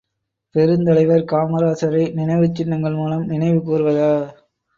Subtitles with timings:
[0.55, 4.11] பெருந்தலைவர் காமராசரை நினைவுச் சின்னங்கள் மூலம் நினைவு கூர்வதா?